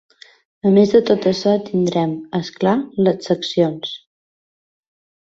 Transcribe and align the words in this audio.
A 0.67 0.69
més 0.77 0.93
de 0.93 1.01
tot 1.09 1.27
això 1.31 1.53
tindrem, 1.67 2.15
és 2.39 2.49
clar, 2.63 2.73
les 3.09 3.29
seccions. 3.29 3.93